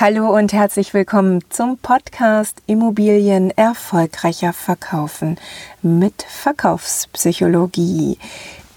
Hallo 0.00 0.34
und 0.34 0.54
herzlich 0.54 0.94
willkommen 0.94 1.44
zum 1.50 1.76
Podcast 1.76 2.62
Immobilien 2.66 3.50
erfolgreicher 3.50 4.54
verkaufen 4.54 5.36
mit 5.82 6.22
Verkaufspsychologie. 6.22 8.16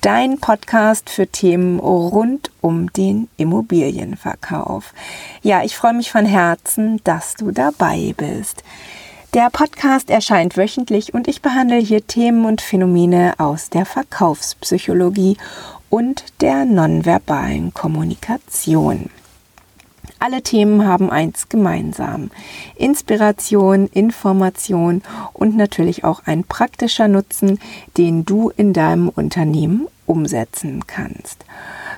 Dein 0.02 0.38
Podcast 0.40 1.10
für 1.10 1.26
Themen 1.26 1.80
rund 1.80 2.52
um 2.60 2.92
den 2.92 3.30
Immobilienverkauf. 3.38 4.94
Ja, 5.44 5.64
ich 5.64 5.78
freue 5.78 5.94
mich 5.94 6.12
von 6.12 6.26
Herzen, 6.26 7.00
dass 7.06 7.36
du 7.36 7.52
dabei 7.52 8.14
bist. 8.18 8.62
Der 9.34 9.50
Podcast 9.50 10.10
erscheint 10.10 10.58
wöchentlich 10.58 11.14
und 11.14 11.30
ich 11.30 11.42
behandle 11.42 11.78
hier 11.78 12.06
Themen 12.06 12.44
und 12.44 12.60
Phänomene 12.60 13.36
aus 13.38 13.70
der 13.70 13.86
Verkaufspsychologie 13.86 15.38
und 15.90 16.26
der 16.42 16.66
nonverbalen 16.66 17.74
Kommunikation. 17.74 19.10
Alle 20.24 20.42
Themen 20.42 20.88
haben 20.88 21.10
eins 21.10 21.50
gemeinsam. 21.50 22.32
Inspiration, 22.78 23.88
Information 23.88 25.02
und 25.34 25.58
natürlich 25.58 26.06
auch 26.06 26.22
ein 26.24 26.46
praktischer 26.46 27.10
Nutzen, 27.10 27.60
den 27.98 28.24
du 28.24 28.50
in 28.56 28.72
deinem 28.72 29.10
Unternehmen 29.10 29.90
umsetzen 30.06 30.88
kannst. 30.88 31.44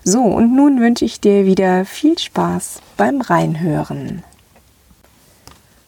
So, 0.04 0.24
und 0.24 0.56
nun 0.56 0.80
wünsche 0.80 1.06
ich 1.06 1.22
dir 1.22 1.46
wieder 1.46 1.86
viel 1.86 2.18
Spaß 2.18 2.82
beim 2.98 3.22
Reinhören. 3.22 4.24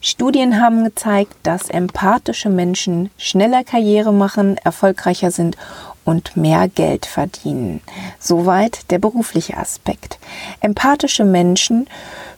Studien 0.00 0.60
haben 0.60 0.84
gezeigt, 0.84 1.34
dass 1.42 1.68
empathische 1.68 2.50
Menschen 2.50 3.10
schneller 3.18 3.64
Karriere 3.64 4.12
machen, 4.12 4.58
erfolgreicher 4.58 5.32
sind 5.32 5.56
und 6.04 6.36
mehr 6.36 6.68
Geld 6.68 7.04
verdienen. 7.04 7.80
Soweit 8.18 8.90
der 8.90 8.98
berufliche 8.98 9.56
Aspekt. 9.56 10.18
Empathische 10.60 11.24
Menschen 11.24 11.86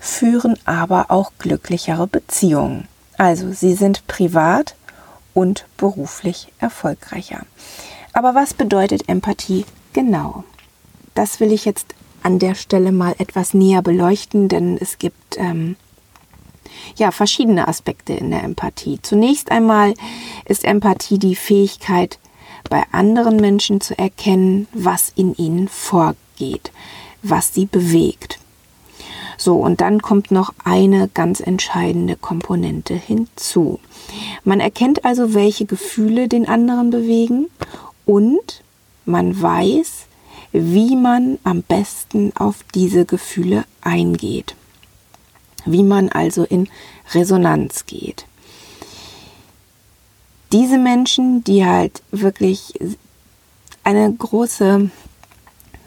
führen 0.01 0.59
aber 0.65 1.11
auch 1.11 1.33
glücklichere 1.39 2.09
Beziehungen. 2.09 2.89
Also 3.17 3.53
sie 3.53 3.75
sind 3.75 4.07
privat 4.07 4.75
und 5.35 5.67
beruflich 5.77 6.53
erfolgreicher. 6.59 7.43
Aber 8.13 8.35
was 8.35 8.55
bedeutet 8.55 9.09
Empathie 9.09 9.65
genau? 9.93 10.43
Das 11.15 11.39
will 11.39 11.53
ich 11.53 11.65
jetzt 11.65 11.95
an 12.23 12.39
der 12.39 12.55
Stelle 12.55 12.93
mal 12.93 13.15
etwas 13.19 13.55
näher 13.55 13.83
beleuchten, 13.83 14.49
denn 14.49 14.77
es 14.79 14.99
gibt 14.99 15.37
ähm, 15.37 15.77
ja 16.97 17.11
verschiedene 17.11 17.69
Aspekte 17.69 18.15
in 18.15 18.31
der 18.31 18.43
Empathie. 18.43 19.01
Zunächst 19.03 19.51
einmal 19.51 19.95
ist 20.47 20.65
Empathie 20.65 21.19
die 21.19 21.37
Fähigkeit, 21.37 22.19
bei 22.69 22.85
anderen 22.93 23.37
Menschen 23.37 23.81
zu 23.81 23.99
erkennen, 23.99 24.69
was 24.73 25.13
in 25.15 25.35
ihnen 25.35 25.69
vorgeht, 25.69 26.73
was 27.23 27.55
sie 27.55 27.67
bewegt. 27.67 28.39
So, 29.41 29.57
und 29.57 29.81
dann 29.81 30.03
kommt 30.03 30.31
noch 30.31 30.53
eine 30.65 31.09
ganz 31.09 31.41
entscheidende 31.41 32.17
Komponente 32.17 32.93
hinzu. 32.93 33.81
Man 34.45 34.61
erkennt 34.61 35.07
also, 35.07 35.33
welche 35.33 35.65
Gefühle 35.65 36.29
den 36.29 36.47
anderen 36.47 36.91
bewegen 36.91 37.47
und 38.05 38.63
man 39.07 39.41
weiß, 39.41 40.07
wie 40.53 40.95
man 40.95 41.39
am 41.43 41.63
besten 41.63 42.33
auf 42.37 42.57
diese 42.75 43.07
Gefühle 43.07 43.65
eingeht. 43.81 44.57
Wie 45.65 45.85
man 45.85 46.11
also 46.11 46.45
in 46.45 46.69
Resonanz 47.15 47.87
geht 47.87 48.27
diese 50.53 50.79
Menschen, 50.79 51.45
die 51.45 51.65
halt 51.65 52.03
wirklich 52.11 52.75
eine 53.85 54.13
große 54.13 54.91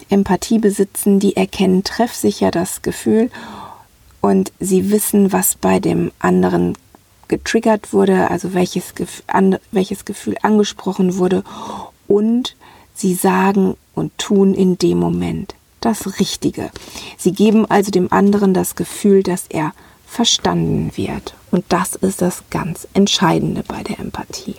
Empathie 0.09 0.59
besitzen, 0.59 1.19
die 1.19 1.35
erkennen 1.35 1.83
treffsicher 1.83 2.51
das 2.51 2.81
Gefühl 2.81 3.29
und 4.21 4.51
sie 4.59 4.91
wissen, 4.91 5.33
was 5.33 5.55
bei 5.55 5.79
dem 5.79 6.11
anderen 6.19 6.77
getriggert 7.27 7.93
wurde, 7.93 8.29
also 8.29 8.53
welches, 8.53 8.93
an, 9.27 9.57
welches 9.71 10.05
Gefühl 10.05 10.37
angesprochen 10.41 11.17
wurde 11.17 11.43
und 12.07 12.55
sie 12.93 13.15
sagen 13.15 13.75
und 13.95 14.17
tun 14.17 14.53
in 14.53 14.77
dem 14.77 14.99
Moment 14.99 15.55
das 15.81 16.19
Richtige. 16.19 16.71
Sie 17.17 17.31
geben 17.31 17.65
also 17.65 17.91
dem 17.91 18.11
anderen 18.11 18.53
das 18.53 18.75
Gefühl, 18.75 19.23
dass 19.23 19.45
er 19.49 19.73
verstanden 20.05 20.91
wird. 20.95 21.35
Und 21.51 21.65
das 21.69 21.95
ist 21.95 22.21
das 22.21 22.43
ganz 22.49 22.87
Entscheidende 22.93 23.63
bei 23.67 23.83
der 23.83 23.99
Empathie. 23.99 24.55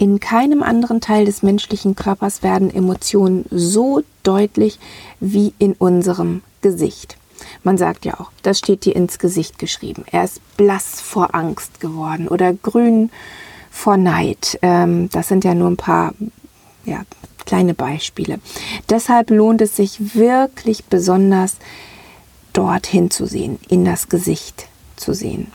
In 0.00 0.18
keinem 0.18 0.62
anderen 0.62 1.02
Teil 1.02 1.26
des 1.26 1.42
menschlichen 1.42 1.94
Körpers 1.94 2.42
werden 2.42 2.74
Emotionen 2.74 3.44
so 3.50 4.02
deutlich 4.22 4.78
wie 5.20 5.52
in 5.58 5.74
unserem 5.74 6.40
Gesicht. 6.62 7.18
Man 7.64 7.76
sagt 7.76 8.06
ja 8.06 8.18
auch, 8.18 8.30
das 8.40 8.58
steht 8.58 8.86
dir 8.86 8.96
ins 8.96 9.18
Gesicht 9.18 9.58
geschrieben. 9.58 10.06
Er 10.10 10.24
ist 10.24 10.40
blass 10.56 11.02
vor 11.02 11.34
Angst 11.34 11.80
geworden 11.80 12.28
oder 12.28 12.54
grün 12.54 13.10
vor 13.70 13.98
Neid. 13.98 14.58
Ähm, 14.62 15.10
das 15.10 15.28
sind 15.28 15.44
ja 15.44 15.52
nur 15.52 15.68
ein 15.68 15.76
paar 15.76 16.14
ja, 16.86 17.02
kleine 17.44 17.74
Beispiele. 17.74 18.40
Deshalb 18.88 19.28
lohnt 19.28 19.60
es 19.60 19.76
sich 19.76 20.14
wirklich 20.14 20.86
besonders, 20.86 21.56
dorthin 22.54 23.10
zu 23.10 23.26
sehen, 23.26 23.58
in 23.68 23.84
das 23.84 24.08
Gesicht 24.08 24.66
zu 24.96 25.12
sehen. 25.12 25.52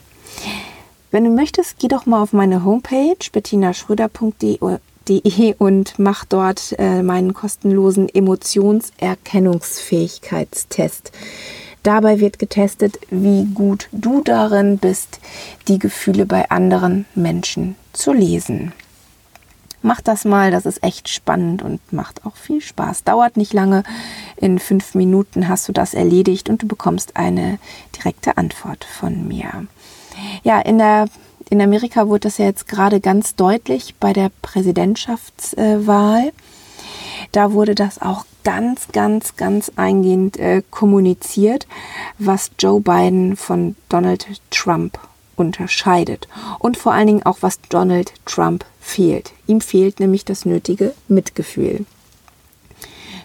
Wenn 1.16 1.24
du 1.24 1.30
möchtest, 1.30 1.80
geh 1.80 1.88
doch 1.88 2.06
mal 2.06 2.22
auf 2.22 2.34
meine 2.34 2.66
Homepage 2.66 3.16
bettinaschröder.de 3.32 5.56
und 5.58 5.94
mach 5.98 6.26
dort 6.26 6.76
äh, 6.78 7.02
meinen 7.04 7.34
kostenlosen 7.34 8.14
Emotionserkennungsfähigkeitstest. 8.14 11.14
Dabei 11.84 12.20
wird 12.20 12.38
getestet, 12.38 13.00
wie 13.12 13.46
gut 13.46 13.88
du 13.94 14.24
darin 14.24 14.78
bist, 14.78 15.22
die 15.70 15.80
Gefühle 15.80 16.26
bei 16.26 16.50
anderen 16.50 17.06
Menschen 17.16 17.78
zu 17.94 18.12
lesen. 18.12 18.74
Mach 19.82 20.02
das 20.02 20.26
mal, 20.26 20.52
das 20.52 20.66
ist 20.66 20.84
echt 20.84 21.08
spannend 21.08 21.62
und 21.62 21.94
macht 21.94 22.26
auch 22.26 22.36
viel 22.36 22.60
Spaß. 22.60 23.06
Dauert 23.06 23.38
nicht 23.38 23.54
lange, 23.54 23.84
in 24.36 24.60
fünf 24.60 24.96
Minuten 24.96 25.48
hast 25.48 25.70
du 25.70 25.72
das 25.72 25.94
erledigt 25.94 26.50
und 26.50 26.62
du 26.62 26.68
bekommst 26.68 27.16
eine 27.16 27.58
direkte 27.96 28.36
Antwort 28.36 28.84
von 28.84 29.30
mir. 29.30 29.66
Ja, 30.44 30.60
in 30.60 30.78
der 30.78 31.08
in 31.50 31.62
Amerika 31.62 32.08
wurde 32.08 32.22
das 32.22 32.38
ja 32.38 32.46
jetzt 32.46 32.68
gerade 32.68 33.00
ganz 33.00 33.36
deutlich 33.36 33.96
bei 34.00 34.14
der 34.14 34.32
Präsidentschaftswahl. 34.42 36.34
Da 37.32 37.52
wurde 37.52 37.76
das 37.76 38.02
auch 38.02 38.26
ganz, 38.44 38.88
ganz, 38.92 39.36
ganz 39.36 39.72
eingehend 39.76 40.38
äh, 40.38 40.64
kommuniziert, 40.72 41.68
was 42.18 42.52
Joe 42.60 42.82
Biden 42.82 43.36
von 43.36 43.76
Donald 43.90 44.26
Trump 44.52 45.00
unterscheidet 45.36 46.28
und 46.60 46.78
vor 46.78 46.94
allen 46.94 47.08
Dingen 47.08 47.26
auch, 47.26 47.38
was 47.42 47.60
Donald 47.70 48.14
Trump 48.26 48.66
fehlt. 48.80 49.34
Ihm 49.48 49.62
fehlt 49.62 50.00
nämlich 50.00 50.26
das 50.26 50.46
nötige 50.46 50.94
Mitgefühl. 51.08 51.86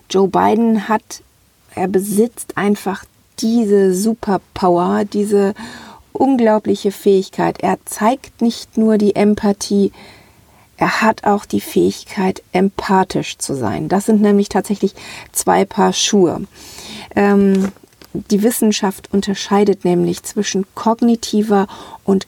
Joe 0.09 0.28
Biden 0.28 0.89
hat, 0.89 1.22
er 1.75 1.87
besitzt 1.87 2.56
einfach 2.56 3.05
diese 3.39 3.94
Superpower, 3.94 5.05
diese 5.05 5.55
unglaubliche 6.20 6.92
Fähigkeit. 6.92 7.60
Er 7.62 7.78
zeigt 7.86 8.42
nicht 8.42 8.76
nur 8.76 8.98
die 8.98 9.16
Empathie, 9.16 9.91
er 10.76 11.03
hat 11.03 11.25
auch 11.25 11.44
die 11.44 11.60
Fähigkeit, 11.60 12.42
empathisch 12.53 13.36
zu 13.38 13.54
sein. 13.54 13.88
Das 13.88 14.06
sind 14.06 14.22
nämlich 14.22 14.48
tatsächlich 14.48 14.94
zwei 15.32 15.64
Paar 15.64 15.92
Schuhe. 15.92 16.47
Ähm, 17.14 17.70
die 18.12 18.42
Wissenschaft 18.42 19.12
unterscheidet 19.12 19.84
nämlich 19.84 20.22
zwischen 20.22 20.64
kognitiver 20.75 21.69
und 22.04 22.26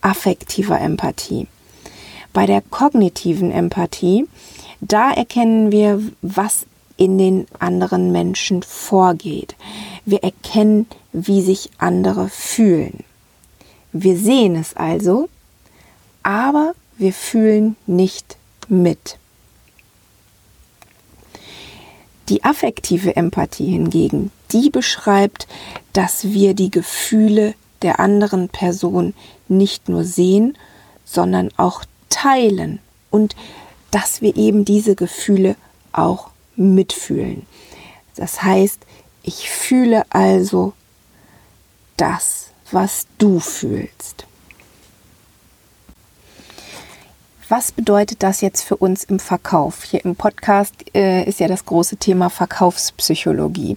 affektiver 0.00 0.80
Empathie. 0.80 1.48
Bei 2.32 2.46
der 2.46 2.60
kognitiven 2.60 3.50
Empathie, 3.50 4.26
da 4.80 5.10
erkennen 5.10 5.72
wir, 5.72 6.00
was 6.20 6.66
in 6.96 7.16
den 7.16 7.46
anderen 7.58 8.12
Menschen 8.12 8.62
vorgeht. 8.62 9.56
Wir 10.04 10.22
erkennen, 10.22 10.86
wie 11.12 11.40
sich 11.40 11.70
andere 11.78 12.28
fühlen. 12.28 13.04
Wir 13.96 14.18
sehen 14.18 14.56
es 14.56 14.74
also, 14.74 15.28
aber 16.24 16.74
wir 16.98 17.12
fühlen 17.12 17.76
nicht 17.86 18.36
mit. 18.66 19.18
Die 22.28 22.42
affektive 22.42 23.14
Empathie 23.14 23.70
hingegen, 23.70 24.32
die 24.50 24.68
beschreibt, 24.68 25.46
dass 25.92 26.24
wir 26.24 26.54
die 26.54 26.72
Gefühle 26.72 27.54
der 27.82 28.00
anderen 28.00 28.48
Person 28.48 29.14
nicht 29.46 29.88
nur 29.88 30.02
sehen, 30.02 30.58
sondern 31.04 31.50
auch 31.56 31.84
teilen 32.08 32.80
und 33.12 33.36
dass 33.92 34.22
wir 34.22 34.34
eben 34.36 34.64
diese 34.64 34.96
Gefühle 34.96 35.54
auch 35.92 36.30
mitfühlen. 36.56 37.46
Das 38.16 38.42
heißt, 38.42 38.80
ich 39.22 39.50
fühle 39.50 40.02
also 40.10 40.72
das, 41.96 42.50
was 42.70 43.06
du 43.18 43.40
fühlst. 43.40 44.26
Was 47.48 47.72
bedeutet 47.72 48.22
das 48.22 48.40
jetzt 48.40 48.62
für 48.62 48.76
uns 48.76 49.04
im 49.04 49.18
Verkauf? 49.18 49.84
Hier 49.84 50.04
im 50.04 50.16
Podcast 50.16 50.74
äh, 50.94 51.24
ist 51.24 51.40
ja 51.40 51.48
das 51.48 51.66
große 51.66 51.98
Thema 51.98 52.30
Verkaufspsychologie. 52.30 53.76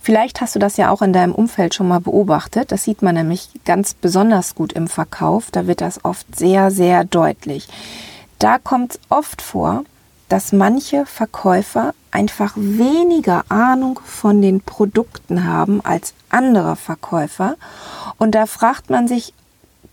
Vielleicht 0.00 0.40
hast 0.40 0.54
du 0.54 0.60
das 0.60 0.76
ja 0.76 0.90
auch 0.90 1.02
in 1.02 1.12
deinem 1.12 1.34
Umfeld 1.34 1.74
schon 1.74 1.88
mal 1.88 2.00
beobachtet. 2.00 2.70
Das 2.70 2.84
sieht 2.84 3.02
man 3.02 3.16
nämlich 3.16 3.48
ganz 3.64 3.94
besonders 3.94 4.54
gut 4.54 4.72
im 4.72 4.86
Verkauf. 4.86 5.50
Da 5.50 5.66
wird 5.66 5.80
das 5.80 6.04
oft 6.04 6.36
sehr, 6.36 6.70
sehr 6.70 7.04
deutlich. 7.04 7.66
Da 8.38 8.58
kommt 8.58 8.94
es 8.94 9.00
oft 9.08 9.42
vor, 9.42 9.84
dass 10.32 10.50
manche 10.50 11.04
Verkäufer 11.04 11.92
einfach 12.10 12.54
weniger 12.56 13.44
Ahnung 13.50 14.00
von 14.02 14.40
den 14.40 14.62
Produkten 14.62 15.44
haben 15.44 15.84
als 15.84 16.14
andere 16.30 16.74
Verkäufer. 16.76 17.56
Und 18.16 18.34
da 18.34 18.46
fragt 18.46 18.88
man 18.88 19.06
sich 19.06 19.34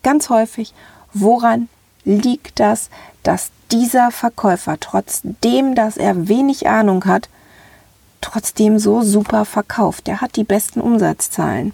ganz 0.02 0.30
häufig, 0.30 0.74
woran 1.14 1.68
liegt 2.06 2.62
das, 2.62 2.90
dass 3.22 3.52
dieser 3.70 4.12
Verkäufer, 4.12 4.80
trotzdem, 4.80 5.76
dass 5.76 5.98
er 5.98 6.30
wenig 6.30 6.70
Ahnung 6.70 7.04
hat, 7.04 7.28
trotzdem 8.22 8.80
so 8.80 9.02
super 9.02 9.44
verkauft. 9.44 10.08
Der 10.08 10.22
hat 10.22 10.38
die 10.38 10.46
besten 10.46 10.80
Umsatzzahlen. 10.80 11.74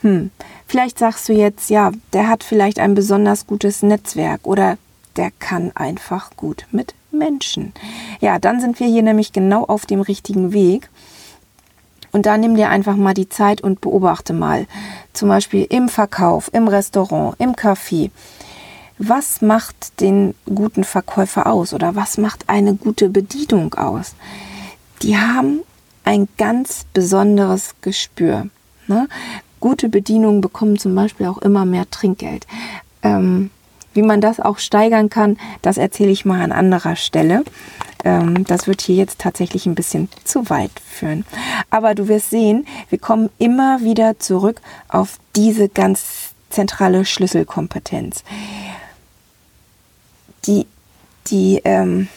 Hm, 0.00 0.32
vielleicht 0.66 0.98
sagst 0.98 1.28
du 1.28 1.34
jetzt, 1.34 1.70
ja, 1.70 1.92
der 2.12 2.28
hat 2.28 2.42
vielleicht 2.42 2.80
ein 2.80 2.96
besonders 2.96 3.46
gutes 3.46 3.84
Netzwerk 3.84 4.40
oder 4.42 4.76
der 5.16 5.30
kann 5.30 5.72
einfach 5.74 6.30
gut 6.36 6.66
mit 6.70 6.94
Menschen. 7.10 7.72
Ja, 8.20 8.38
dann 8.38 8.60
sind 8.60 8.80
wir 8.80 8.86
hier 8.86 9.02
nämlich 9.02 9.32
genau 9.32 9.64
auf 9.64 9.86
dem 9.86 10.00
richtigen 10.00 10.52
Weg. 10.52 10.88
Und 12.12 12.26
da 12.26 12.36
nimm 12.36 12.56
dir 12.56 12.68
einfach 12.68 12.96
mal 12.96 13.14
die 13.14 13.28
Zeit 13.28 13.62
und 13.62 13.80
beobachte 13.80 14.34
mal, 14.34 14.66
zum 15.14 15.28
Beispiel 15.28 15.66
im 15.68 15.88
Verkauf, 15.88 16.50
im 16.52 16.68
Restaurant, 16.68 17.34
im 17.38 17.52
Café. 17.54 18.10
Was 18.98 19.40
macht 19.40 20.00
den 20.00 20.34
guten 20.44 20.84
Verkäufer 20.84 21.46
aus 21.46 21.72
oder 21.72 21.96
was 21.96 22.18
macht 22.18 22.48
eine 22.48 22.74
gute 22.74 23.08
Bedienung 23.08 23.74
aus? 23.74 24.14
Die 25.00 25.16
haben 25.16 25.60
ein 26.04 26.28
ganz 26.36 26.84
besonderes 26.92 27.74
Gespür. 27.80 28.48
Ne? 28.86 29.08
Gute 29.60 29.88
Bedienungen 29.88 30.40
bekommen 30.40 30.78
zum 30.78 30.94
Beispiel 30.94 31.26
auch 31.26 31.38
immer 31.38 31.64
mehr 31.64 31.88
Trinkgeld. 31.90 32.46
Ähm, 33.02 33.50
wie 33.94 34.02
man 34.02 34.20
das 34.20 34.40
auch 34.40 34.58
steigern 34.58 35.10
kann, 35.10 35.38
das 35.62 35.76
erzähle 35.76 36.10
ich 36.10 36.24
mal 36.24 36.40
an 36.42 36.52
anderer 36.52 36.96
Stelle. 36.96 37.44
Ähm, 38.04 38.44
das 38.44 38.66
wird 38.66 38.80
hier 38.80 38.96
jetzt 38.96 39.18
tatsächlich 39.18 39.66
ein 39.66 39.74
bisschen 39.74 40.08
zu 40.24 40.50
weit 40.50 40.72
führen. 40.80 41.24
Aber 41.70 41.94
du 41.94 42.08
wirst 42.08 42.30
sehen, 42.30 42.66
wir 42.88 42.98
kommen 42.98 43.30
immer 43.38 43.80
wieder 43.82 44.18
zurück 44.18 44.60
auf 44.88 45.18
diese 45.36 45.68
ganz 45.68 46.32
zentrale 46.50 47.04
Schlüsselkompetenz. 47.04 48.24
Die, 50.46 50.66
die, 51.28 51.60
ähm, 51.64 52.08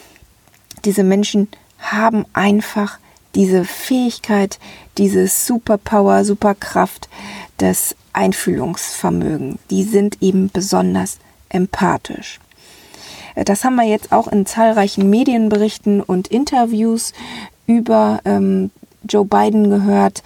diese 0.84 1.04
Menschen 1.04 1.48
haben 1.80 2.26
einfach 2.34 3.00
diese 3.36 3.66
Fähigkeit, 3.66 4.60
diese 4.98 5.28
Superpower, 5.28 6.24
Superkraft, 6.24 7.10
das 7.58 7.96
Einfühlungsvermögen. 8.14 9.60
Die 9.70 9.84
sind 9.84 10.22
eben 10.22 10.50
besonders 10.50 11.20
empathisch. 11.56 12.40
Äh, 13.36 13.46
das 13.46 13.64
haben 13.64 13.76
wir 13.76 13.84
jetzt 13.84 14.12
auch 14.12 14.28
in 14.28 14.46
zahlreichen 14.46 15.10
Medienberichten 15.10 16.02
und 16.02 16.28
Interviews 16.28 17.14
über 17.66 18.20
ähm, 18.26 18.72
Joe 19.08 19.26
Biden 19.26 19.70
gehört. 19.70 20.24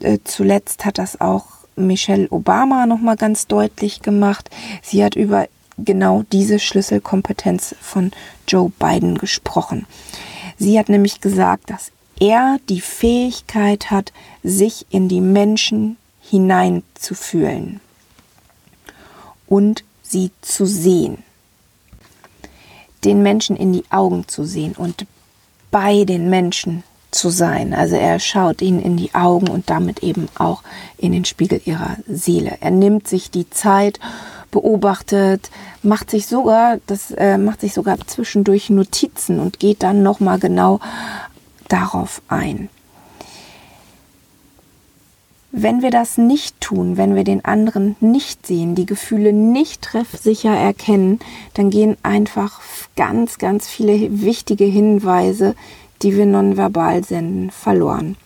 Äh, 0.00 0.18
zuletzt 0.24 0.84
hat 0.84 0.98
das 0.98 1.20
auch 1.20 1.46
Michelle 1.76 2.28
Obama 2.30 2.86
nochmal 2.86 3.16
ganz 3.16 3.46
deutlich 3.46 4.02
gemacht. 4.02 4.50
Sie 4.82 5.04
hat 5.04 5.14
über 5.14 5.46
genau 5.78 6.24
diese 6.32 6.58
Schlüsselkompetenz 6.58 7.76
von 7.80 8.10
Joe 8.48 8.72
Biden 8.78 9.16
gesprochen. 9.16 9.86
Sie 10.56 10.76
hat 10.76 10.88
nämlich 10.88 11.20
gesagt, 11.20 11.70
dass 11.70 11.92
er 12.18 12.58
die 12.68 12.80
Fähigkeit 12.80 13.92
hat, 13.92 14.12
sich 14.42 14.86
in 14.90 15.08
die 15.08 15.20
Menschen 15.20 15.96
hineinzufühlen 16.20 17.80
und 19.46 19.84
sie 20.08 20.30
zu 20.40 20.66
sehen. 20.66 21.18
Den 23.04 23.22
Menschen 23.22 23.56
in 23.56 23.72
die 23.72 23.84
Augen 23.90 24.26
zu 24.26 24.44
sehen 24.44 24.74
und 24.76 25.06
bei 25.70 26.04
den 26.04 26.30
Menschen 26.30 26.82
zu 27.10 27.30
sein. 27.30 27.72
Also 27.74 27.96
er 27.96 28.18
schaut 28.18 28.60
ihnen 28.60 28.82
in 28.82 28.96
die 28.96 29.14
Augen 29.14 29.48
und 29.48 29.70
damit 29.70 30.02
eben 30.02 30.28
auch 30.36 30.62
in 30.98 31.12
den 31.12 31.24
Spiegel 31.24 31.60
ihrer 31.64 31.96
Seele. 32.06 32.58
Er 32.60 32.70
nimmt 32.70 33.08
sich 33.08 33.30
die 33.30 33.48
Zeit, 33.50 33.98
beobachtet, 34.50 35.50
macht 35.82 36.10
sich 36.10 36.26
sogar, 36.26 36.78
das 36.86 37.10
äh, 37.10 37.38
macht 37.38 37.60
sich 37.60 37.74
sogar 37.74 37.98
zwischendurch 38.06 38.70
Notizen 38.70 39.40
und 39.40 39.58
geht 39.58 39.82
dann 39.82 40.02
noch 40.02 40.20
mal 40.20 40.38
genau 40.38 40.80
darauf 41.68 42.22
ein. 42.28 42.68
Wenn 45.50 45.80
wir 45.80 45.90
das 45.90 46.18
nicht 46.18 46.60
tun, 46.60 46.98
wenn 46.98 47.14
wir 47.14 47.24
den 47.24 47.42
anderen 47.42 47.96
nicht 48.00 48.46
sehen, 48.46 48.74
die 48.74 48.84
Gefühle 48.84 49.32
nicht 49.32 49.80
treffsicher 49.80 50.54
erkennen, 50.54 51.20
dann 51.54 51.70
gehen 51.70 51.96
einfach 52.02 52.60
ganz, 52.96 53.38
ganz 53.38 53.66
viele 53.66 54.20
wichtige 54.20 54.66
Hinweise, 54.66 55.54
die 56.02 56.14
wir 56.14 56.26
nonverbal 56.26 57.02
senden, 57.02 57.50
verloren. 57.50 58.16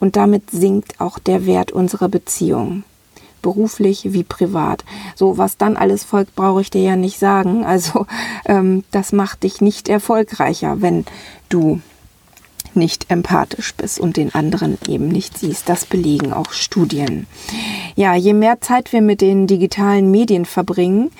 Und 0.00 0.16
damit 0.16 0.50
sinkt 0.50 1.00
auch 1.00 1.20
der 1.20 1.46
Wert 1.46 1.70
unserer 1.70 2.08
Beziehung. 2.08 2.82
Beruflich 3.40 4.12
wie 4.12 4.24
privat. 4.24 4.84
So, 5.14 5.38
was 5.38 5.58
dann 5.58 5.76
alles 5.76 6.02
folgt, 6.02 6.34
brauche 6.34 6.60
ich 6.60 6.70
dir 6.70 6.82
ja 6.82 6.96
nicht 6.96 7.20
sagen. 7.20 7.64
Also, 7.64 8.06
ähm, 8.46 8.82
das 8.90 9.12
macht 9.12 9.44
dich 9.44 9.60
nicht 9.60 9.88
erfolgreicher, 9.88 10.82
wenn 10.82 11.04
du 11.48 11.80
nicht 12.78 13.10
empathisch 13.10 13.74
bist 13.74 14.00
und 14.00 14.16
den 14.16 14.34
anderen 14.34 14.78
eben 14.88 15.08
nicht 15.08 15.36
siehst. 15.36 15.68
Das 15.68 15.84
belegen 15.84 16.32
auch 16.32 16.52
Studien. 16.52 17.26
Ja, 17.96 18.14
je 18.14 18.32
mehr 18.32 18.60
Zeit 18.60 18.92
wir 18.92 19.02
mit 19.02 19.20
den 19.20 19.46
digitalen 19.46 20.10
Medien 20.10 20.46
verbringen, 20.46 21.10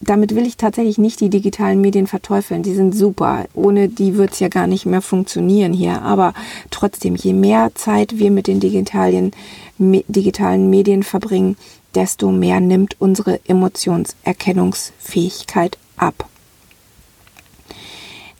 damit 0.00 0.34
will 0.34 0.46
ich 0.46 0.56
tatsächlich 0.56 0.98
nicht 0.98 1.20
die 1.20 1.30
digitalen 1.30 1.80
Medien 1.80 2.06
verteufeln. 2.06 2.62
Die 2.62 2.74
sind 2.74 2.94
super. 2.94 3.46
Ohne 3.54 3.88
die 3.88 4.16
wird 4.16 4.32
es 4.32 4.40
ja 4.40 4.48
gar 4.48 4.66
nicht 4.66 4.86
mehr 4.86 5.02
funktionieren 5.02 5.72
hier. 5.72 6.02
Aber 6.02 6.34
trotzdem, 6.70 7.16
je 7.16 7.32
mehr 7.32 7.72
Zeit 7.74 8.18
wir 8.18 8.30
mit 8.30 8.46
den 8.46 8.60
digitalen, 8.60 9.32
me, 9.78 10.04
digitalen 10.08 10.68
Medien 10.70 11.02
verbringen, 11.02 11.56
desto 11.94 12.30
mehr 12.30 12.60
nimmt 12.60 13.00
unsere 13.00 13.40
Emotionserkennungsfähigkeit 13.46 15.78
ab. 15.96 16.28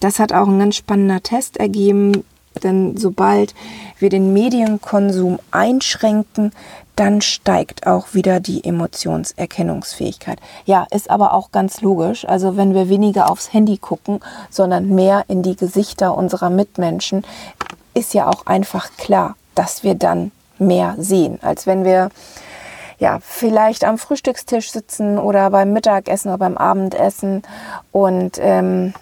Das 0.00 0.18
hat 0.18 0.32
auch 0.32 0.48
ein 0.48 0.58
ganz 0.58 0.74
spannender 0.76 1.22
Test 1.22 1.56
ergeben, 1.56 2.24
denn 2.62 2.96
sobald 2.96 3.54
wir 3.98 4.10
den 4.10 4.32
Medienkonsum 4.32 5.38
einschränken, 5.50 6.52
dann 6.96 7.20
steigt 7.20 7.86
auch 7.86 8.14
wieder 8.14 8.38
die 8.38 8.64
Emotionserkennungsfähigkeit. 8.64 10.38
Ja, 10.64 10.86
ist 10.90 11.10
aber 11.10 11.32
auch 11.32 11.50
ganz 11.50 11.80
logisch. 11.80 12.24
Also 12.26 12.56
wenn 12.56 12.74
wir 12.74 12.88
weniger 12.88 13.30
aufs 13.30 13.52
Handy 13.52 13.78
gucken, 13.78 14.20
sondern 14.48 14.94
mehr 14.94 15.24
in 15.28 15.42
die 15.42 15.56
Gesichter 15.56 16.16
unserer 16.16 16.50
Mitmenschen, 16.50 17.24
ist 17.94 18.14
ja 18.14 18.28
auch 18.28 18.46
einfach 18.46 18.90
klar, 18.96 19.36
dass 19.54 19.82
wir 19.82 19.94
dann 19.94 20.30
mehr 20.58 20.94
sehen, 20.98 21.38
als 21.42 21.66
wenn 21.66 21.84
wir 21.84 22.10
ja, 22.98 23.18
vielleicht 23.20 23.84
am 23.84 23.98
Frühstückstisch 23.98 24.70
sitzen 24.70 25.18
oder 25.18 25.50
beim 25.50 25.72
Mittagessen 25.72 26.28
oder 26.28 26.38
beim 26.38 26.56
Abendessen 26.56 27.42
und 27.90 28.38
ähm, 28.40 28.94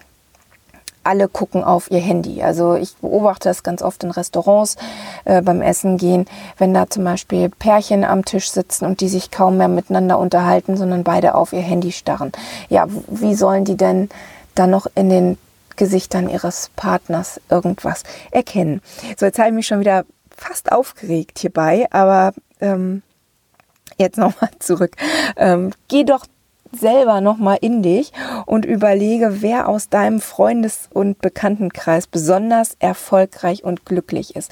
alle 1.04 1.28
gucken 1.28 1.64
auf 1.64 1.90
ihr 1.90 2.00
Handy. 2.00 2.42
Also 2.42 2.74
ich 2.74 2.96
beobachte 2.96 3.48
das 3.48 3.62
ganz 3.62 3.82
oft 3.82 4.04
in 4.04 4.10
Restaurants 4.10 4.76
äh, 5.24 5.42
beim 5.42 5.62
Essen 5.62 5.96
gehen, 5.96 6.26
wenn 6.58 6.74
da 6.74 6.88
zum 6.88 7.04
Beispiel 7.04 7.48
Pärchen 7.48 8.04
am 8.04 8.24
Tisch 8.24 8.50
sitzen 8.50 8.86
und 8.86 9.00
die 9.00 9.08
sich 9.08 9.30
kaum 9.30 9.56
mehr 9.56 9.68
miteinander 9.68 10.18
unterhalten, 10.18 10.76
sondern 10.76 11.04
beide 11.04 11.34
auf 11.34 11.52
ihr 11.52 11.60
Handy 11.60 11.92
starren. 11.92 12.32
Ja, 12.68 12.86
wie 13.08 13.34
sollen 13.34 13.64
die 13.64 13.76
denn 13.76 14.08
dann 14.54 14.70
noch 14.70 14.86
in 14.94 15.08
den 15.08 15.38
Gesichtern 15.76 16.28
ihres 16.28 16.70
Partners 16.76 17.40
irgendwas 17.50 18.02
erkennen? 18.30 18.80
So, 19.16 19.26
jetzt 19.26 19.38
habe 19.38 19.48
ich 19.48 19.54
mich 19.54 19.66
schon 19.66 19.80
wieder 19.80 20.04
fast 20.36 20.72
aufgeregt 20.72 21.38
hierbei, 21.38 21.86
aber 21.90 22.32
ähm, 22.60 23.02
jetzt 23.98 24.18
nochmal 24.18 24.50
zurück. 24.58 24.96
Ähm, 25.36 25.72
geh 25.88 26.04
doch 26.04 26.26
selber 26.78 27.20
nochmal 27.20 27.58
in 27.60 27.82
dich 27.82 28.12
und 28.46 28.64
überlege, 28.64 29.42
wer 29.42 29.68
aus 29.68 29.88
deinem 29.88 30.20
Freundes- 30.20 30.88
und 30.92 31.20
Bekanntenkreis 31.20 32.06
besonders 32.06 32.76
erfolgreich 32.80 33.64
und 33.64 33.84
glücklich 33.84 34.36
ist. 34.36 34.50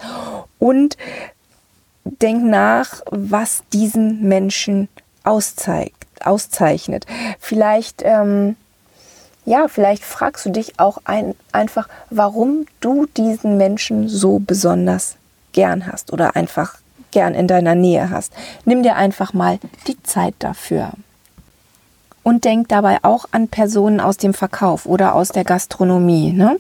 Und 0.59 0.97
denk 2.05 2.45
nach, 2.45 3.03
was 3.11 3.63
diesen 3.73 4.23
Menschen 4.29 4.89
auszeigt, 5.25 6.07
auszeichnet. 6.21 7.07
Vielleicht, 7.39 8.03
ähm, 8.05 8.57
ja, 9.45 9.69
vielleicht 9.69 10.05
fragst 10.05 10.47
du 10.47 10.51
dich 10.51 10.79
auch 10.79 10.99
ein, 11.05 11.35
einfach, 11.53 11.89
warum 12.11 12.67
du 12.81 13.07
diesen 13.17 13.57
Menschen 13.57 14.09
so 14.09 14.39
besonders 14.39 15.17
gern 15.53 15.87
hast 15.87 16.13
oder 16.13 16.37
einfach 16.37 16.77
gern 17.11 17.35
in 17.35 17.49
deiner 17.49 17.75
Nähe 17.75 18.11
hast. 18.11 18.33
Nimm 18.65 18.83
dir 18.83 18.97
einfach 18.97 19.33
mal 19.33 19.59
die 19.87 20.01
Zeit 20.03 20.35
dafür 20.39 20.93
und 22.31 22.45
denk 22.45 22.69
dabei 22.69 22.99
auch 23.03 23.25
an 23.33 23.49
Personen 23.49 23.99
aus 23.99 24.17
dem 24.17 24.35
Verkauf 24.35 24.87
oder 24.87 25.17
aus 25.17 25.31
der 25.31 25.43
Gastronomie. 25.43 26.33
Ne? 26.33 26.59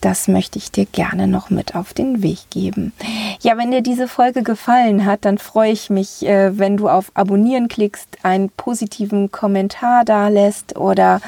Das 0.00 0.28
möchte 0.28 0.56
ich 0.56 0.70
dir 0.70 0.86
gerne 0.86 1.26
noch 1.26 1.50
mit 1.50 1.74
auf 1.74 1.92
den 1.94 2.22
Weg 2.22 2.48
geben. 2.50 2.92
Ja, 3.40 3.58
wenn 3.58 3.72
dir 3.72 3.82
diese 3.82 4.06
Folge 4.06 4.44
gefallen 4.44 5.04
hat, 5.04 5.24
dann 5.24 5.38
freue 5.38 5.72
ich 5.72 5.90
mich, 5.90 6.24
äh, 6.24 6.56
wenn 6.56 6.76
du 6.76 6.88
auf 6.88 7.10
Abonnieren 7.14 7.66
klickst, 7.66 8.18
einen 8.22 8.50
positiven 8.50 9.32
Kommentar 9.32 10.04
da 10.04 10.28
lässt 10.28 10.76
oder 10.76 11.20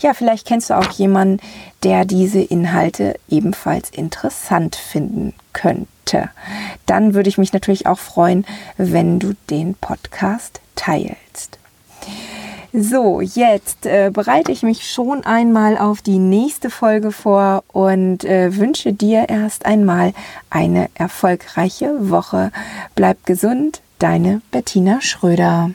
ja, 0.00 0.12
vielleicht 0.12 0.46
kennst 0.46 0.68
du 0.68 0.76
auch 0.76 0.90
jemanden, 0.90 1.40
der 1.84 2.04
diese 2.04 2.42
Inhalte 2.42 3.14
ebenfalls 3.30 3.88
interessant 3.88 4.76
finden 4.76 5.32
könnte. 5.54 6.28
Dann 6.84 7.14
würde 7.14 7.30
ich 7.30 7.38
mich 7.38 7.54
natürlich 7.54 7.86
auch 7.86 7.98
freuen, 7.98 8.44
wenn 8.76 9.18
du 9.18 9.32
den 9.48 9.76
Podcast 9.76 10.60
teilst. 10.76 11.58
So, 12.72 13.22
jetzt 13.22 13.86
äh, 13.86 14.10
bereite 14.12 14.52
ich 14.52 14.62
mich 14.62 14.90
schon 14.90 15.24
einmal 15.24 15.78
auf 15.78 16.02
die 16.02 16.18
nächste 16.18 16.68
Folge 16.68 17.12
vor 17.12 17.64
und 17.72 18.24
äh, 18.24 18.56
wünsche 18.56 18.92
dir 18.92 19.30
erst 19.30 19.64
einmal 19.64 20.12
eine 20.50 20.90
erfolgreiche 20.94 22.10
Woche. 22.10 22.52
Bleib 22.94 23.24
gesund, 23.24 23.80
deine 23.98 24.42
Bettina 24.50 25.00
Schröder. 25.00 25.70